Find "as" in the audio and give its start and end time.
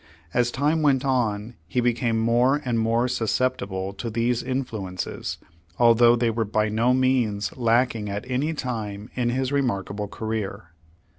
0.33-0.49